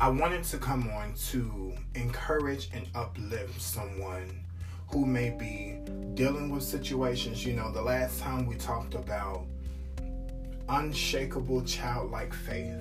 [0.00, 4.44] I wanted to come on to encourage and uplift someone
[4.92, 5.80] who may be
[6.14, 7.44] dealing with situations.
[7.44, 9.44] You know, the last time we talked about
[10.68, 12.80] unshakable childlike faith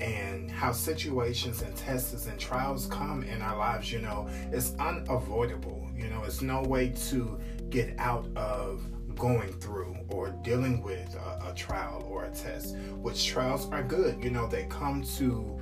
[0.00, 5.88] and how situations and tests and trials come in our lives, you know, it's unavoidable.
[5.96, 7.36] You know, it's no way to
[7.68, 8.86] get out of
[9.16, 14.22] going through or dealing with a, a, trial or a test, which trials are good.
[14.22, 15.60] You know, they come to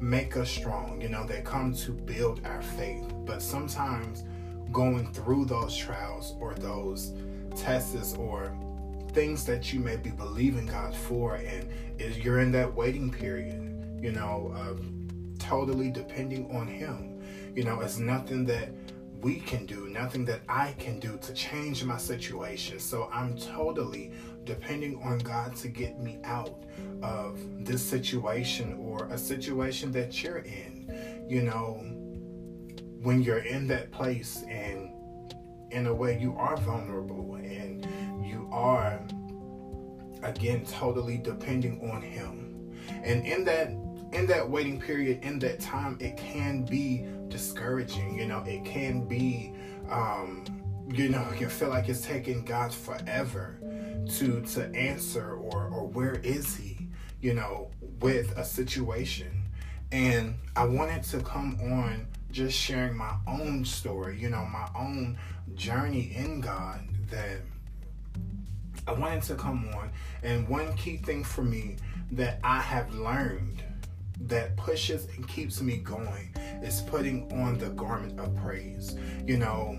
[0.00, 3.04] make us strong, you know, they come to build our faith.
[3.24, 4.24] But sometimes
[4.72, 7.12] going through those trials or those
[7.56, 8.54] tests or
[9.12, 11.66] things that you may be believing God for, and
[11.98, 14.76] is you're in that waiting period, you know,
[15.38, 17.22] totally depending on Him.
[17.54, 18.68] You know, it's nothing that
[19.22, 22.78] we can do, nothing that I can do to change my situation.
[22.78, 24.12] So I'm totally
[24.46, 26.64] depending on God to get me out
[27.02, 31.26] of this situation or a situation that you're in.
[31.28, 31.82] You know,
[33.02, 34.90] when you're in that place and
[35.70, 37.86] in a way you are vulnerable and
[38.24, 39.00] you are
[40.22, 42.72] again totally depending on him
[43.04, 43.68] and in that
[44.12, 49.06] in that waiting period in that time it can be discouraging you know it can
[49.06, 49.52] be
[49.90, 50.44] um
[50.88, 53.58] you know you feel like it's taking god forever
[54.08, 56.88] to to answer or or where is he
[57.20, 59.42] you know with a situation
[59.92, 65.18] and i wanted to come on just sharing my own story you know my own
[65.54, 67.38] journey in god that
[68.88, 69.90] I wanted to come on,
[70.22, 71.76] and one key thing for me
[72.12, 73.64] that I have learned
[74.20, 78.96] that pushes and keeps me going is putting on the garment of praise.
[79.26, 79.78] You know,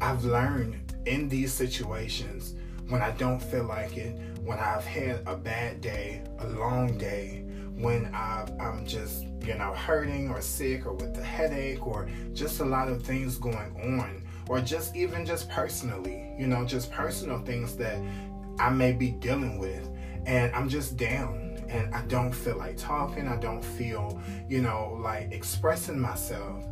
[0.00, 2.54] I've learned in these situations
[2.88, 7.44] when I don't feel like it, when I've had a bad day, a long day,
[7.76, 12.60] when i am just, you know, hurting or sick or with a headache or just
[12.60, 13.56] a lot of things going
[13.98, 17.98] on or just even just personally, you know, just personal things that
[18.58, 19.88] I may be dealing with.
[20.26, 23.26] And I'm just down and I don't feel like talking.
[23.26, 26.64] I don't feel, you know, like expressing myself.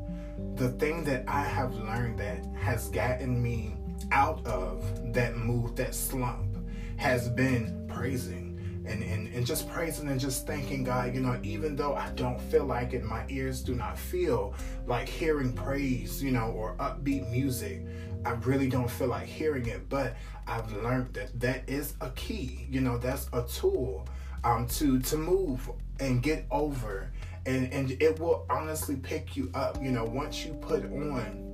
[0.55, 3.75] The thing that I have learned that has gotten me
[4.11, 6.57] out of that mood, that slump,
[6.97, 8.53] has been praising
[8.85, 12.41] and, and, and just praising and just thanking God, you know, even though I don't
[12.41, 14.55] feel like it, my ears do not feel
[14.87, 17.85] like hearing praise, you know, or upbeat music.
[18.25, 22.67] I really don't feel like hearing it, but I've learned that that is a key,
[22.71, 24.07] you know, that's a tool
[24.45, 25.71] um, to to move
[26.01, 27.11] and get over,
[27.47, 31.52] and and it will honestly pick you up, you know, once you put on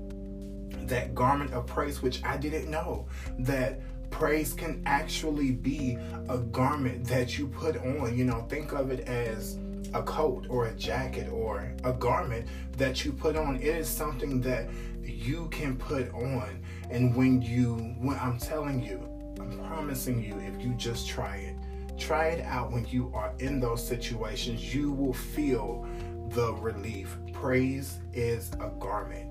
[0.86, 3.06] that garment of praise, which I didn't know
[3.40, 3.80] that
[4.10, 8.16] praise can actually be a garment that you put on.
[8.16, 9.58] You know, think of it as
[9.94, 12.46] a coat or a jacket or a garment
[12.76, 13.56] that you put on.
[13.56, 14.68] It is something that
[15.02, 16.62] you can put on.
[16.90, 19.00] And when you, when I'm telling you,
[19.40, 21.56] I'm promising you, if you just try it,
[21.98, 25.86] try it out when you are in those situations, you will feel
[26.30, 27.16] the relief.
[27.32, 29.27] Praise is a garment.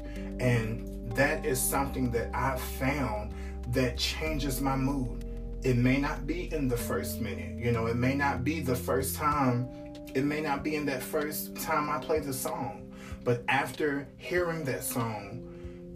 [1.48, 3.34] Is something that I've found
[3.70, 5.24] that changes my mood.
[5.64, 8.76] It may not be in the first minute, you know, it may not be the
[8.76, 9.70] first time,
[10.14, 12.92] it may not be in that first time I play the song,
[13.24, 15.42] but after hearing that song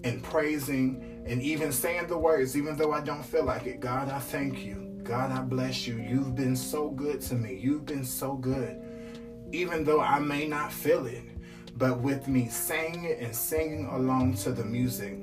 [0.05, 4.09] and praising and even saying the words, even though I don't feel like it, God,
[4.09, 5.01] I thank you.
[5.03, 5.97] God, I bless you.
[5.97, 7.55] You've been so good to me.
[7.55, 8.81] You've been so good.
[9.51, 11.23] Even though I may not feel it,
[11.77, 15.17] but with me saying it and singing along to the music,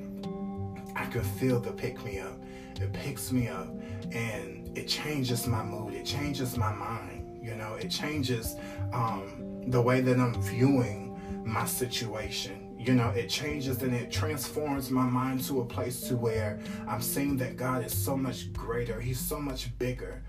[1.09, 2.39] can feel the pick me up.
[2.81, 3.69] It picks me up
[4.13, 5.95] and it changes my mood.
[5.95, 7.41] It changes my mind.
[7.43, 8.57] You know, it changes
[8.93, 12.77] um, the way that I'm viewing my situation.
[12.79, 17.03] You know, it changes and it transforms my mind to a place to where I'm
[17.03, 19.01] seeing that God is so much greater.
[19.01, 20.23] He's so much bigger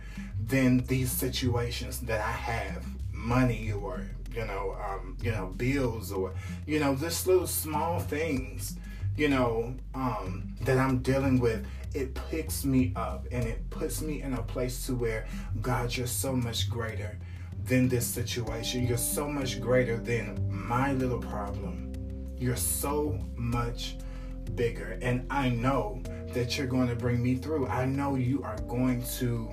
[0.47, 2.83] than these situations that I have,
[3.13, 4.01] money or
[4.33, 6.33] you know, um, you know, bills or
[6.65, 8.77] you know, just little small things
[9.19, 14.21] you know, um, that I'm dealing with, it picks me up and it puts me
[14.21, 15.27] in a place to where,
[15.61, 17.19] God, you're so much greater
[17.65, 18.87] than this situation.
[18.87, 21.91] You're so much greater than my little problem.
[22.37, 23.97] You're so much
[24.55, 24.97] bigger.
[25.01, 26.01] And I know
[26.33, 27.67] that you're going to bring me through.
[27.67, 29.49] I know you are going to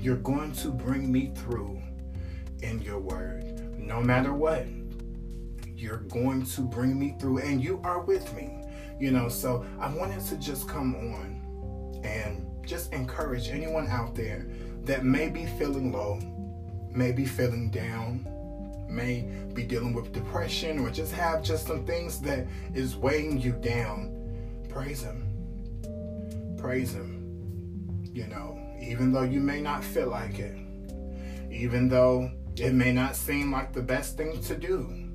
[0.00, 1.80] you're going to bring me through
[2.62, 3.78] in your word.
[3.78, 4.66] No matter what,
[5.76, 8.55] you're going to bring me through and you are with me.
[8.98, 14.46] You know, so I wanted to just come on and just encourage anyone out there
[14.84, 16.18] that may be feeling low,
[16.90, 18.26] may be feeling down,
[18.88, 23.52] may be dealing with depression or just have just some things that is weighing you
[23.52, 24.12] down,
[24.68, 26.56] praise Him.
[26.56, 28.02] Praise Him.
[28.02, 30.56] You know, even though you may not feel like it,
[31.50, 35.05] even though it may not seem like the best thing to do,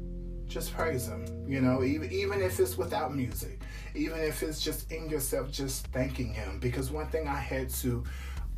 [0.52, 1.26] just praise Him.
[1.48, 3.62] You know, even, even if it's without music,
[3.96, 6.60] even if it's just in yourself, just thanking Him.
[6.60, 8.04] Because one thing I had to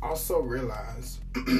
[0.02, 1.20] also realize.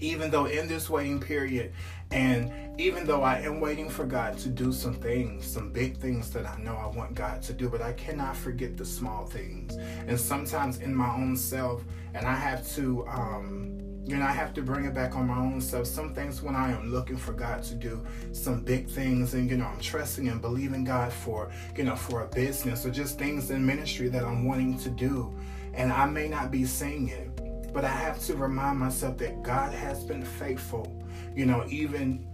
[0.00, 1.72] even though in this waiting period,
[2.10, 2.50] and
[2.80, 6.46] even though I am waiting for God to do some things, some big things that
[6.46, 9.76] I know I want God to do, but I cannot forget the small things.
[10.08, 11.84] And sometimes in my own self,
[12.14, 13.78] and I have to, um,
[14.16, 15.86] know, I have to bring it back on my own self.
[15.86, 19.56] Some things when I am looking for God to do some big things, and you
[19.56, 23.50] know, I'm trusting and believing God for, you know, for a business or just things
[23.50, 25.34] in ministry that I'm wanting to do,
[25.74, 27.30] and I may not be seeing it
[27.72, 30.92] but I have to remind myself that God has been faithful.
[31.34, 32.26] You know, even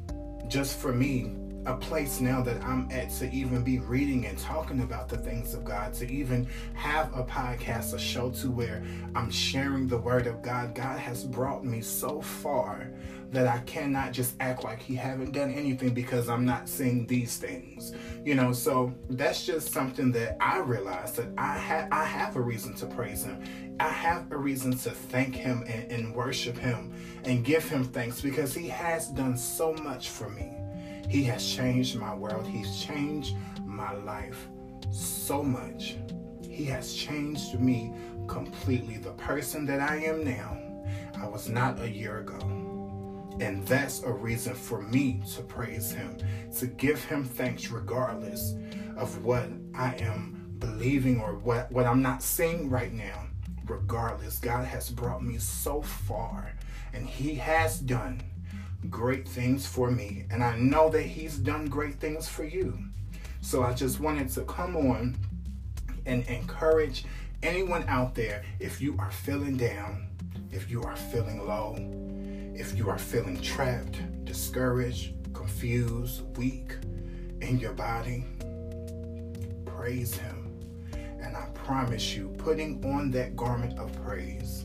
[0.48, 1.32] just for me,
[1.66, 5.52] a place now that I'm at to even be reading and talking about the things
[5.52, 8.84] of God, to even have a podcast, a show to where
[9.14, 10.74] I'm sharing the word of God.
[10.74, 12.90] God has brought me so far
[13.32, 17.36] that I cannot just act like he haven't done anything because I'm not seeing these
[17.36, 17.92] things.
[18.24, 22.40] You know, so that's just something that I realized that I have I have a
[22.40, 23.42] reason to praise him.
[23.80, 28.20] I have a reason to thank him and, and worship him and give him thanks
[28.20, 30.55] because he has done so much for me.
[31.08, 32.46] He has changed my world.
[32.46, 34.48] He's changed my life
[34.90, 35.96] so much.
[36.48, 37.92] He has changed me
[38.26, 38.96] completely.
[38.96, 40.58] The person that I am now,
[41.20, 42.38] I was not a year ago.
[43.40, 46.16] And that's a reason for me to praise Him,
[46.58, 48.54] to give Him thanks regardless
[48.96, 53.26] of what I am believing or what, what I'm not seeing right now.
[53.66, 56.52] Regardless, God has brought me so far
[56.94, 58.22] and He has done
[58.96, 60.24] great things for me.
[60.30, 62.78] And I know that He's done great things for you.
[63.42, 65.18] So I just wanted to come on
[66.06, 67.04] and encourage
[67.42, 70.06] anyone out there if you are feeling down,
[70.50, 71.76] if you are feeling low,
[72.58, 76.72] if you are feeling trapped, discouraged, confused, weak
[77.42, 78.24] in your body,
[79.66, 80.58] praise Him.
[81.20, 84.64] And I promise you, putting on that garment of praise,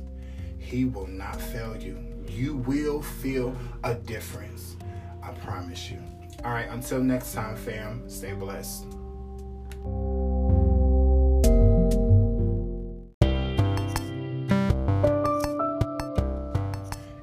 [0.57, 2.10] He will not fail you.
[2.31, 4.77] You will feel a difference.
[5.21, 5.99] I promise you.
[6.45, 8.85] All right, until next time, fam, stay blessed.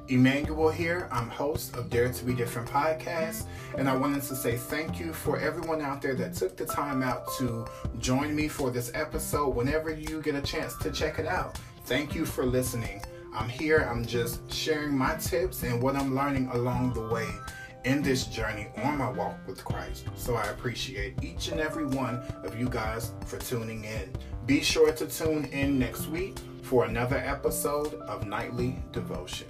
[0.07, 1.07] Emmanuel here.
[1.11, 3.45] I'm host of Dare to Be Different podcast,
[3.77, 7.03] and I wanted to say thank you for everyone out there that took the time
[7.03, 7.65] out to
[7.97, 9.49] join me for this episode.
[9.55, 13.01] Whenever you get a chance to check it out, thank you for listening.
[13.33, 17.27] I'm here, I'm just sharing my tips and what I'm learning along the way
[17.85, 20.05] in this journey on my walk with Christ.
[20.15, 24.11] So I appreciate each and every one of you guys for tuning in.
[24.45, 29.47] Be sure to tune in next week for another episode of Nightly Devotion.